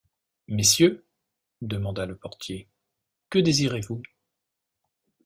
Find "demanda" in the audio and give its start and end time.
1.61-2.07